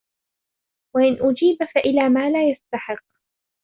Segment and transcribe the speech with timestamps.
[0.95, 3.03] وَإِنْ أُجِيبَ فَإِلَى مَا لَا يَسْتَحِقُّ